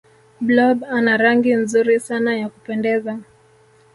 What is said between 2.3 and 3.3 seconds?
ya kupendeza